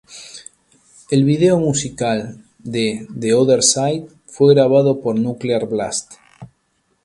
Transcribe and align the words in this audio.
El 1.11 1.25
video 1.25 1.59
musical 1.59 2.43
de 2.57 3.07
"The 3.19 3.35
Other 3.35 3.61
Side" 3.61 4.07
fue 4.25 4.55
grabado 4.55 4.99
por 4.99 5.19
Nuclear 5.19 5.67
Blast. 5.67 6.13